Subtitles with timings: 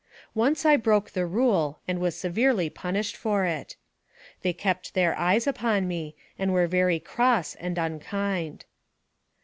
[0.33, 3.75] Once I broke the rule and was severely punished for it.
[4.41, 8.65] They kept their eyes upon me, and were very cross and unkind.